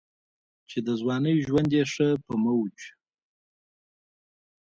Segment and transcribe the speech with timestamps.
[0.69, 2.77] چې دَځوانۍ ژوند ئې ښۀ پۀ موج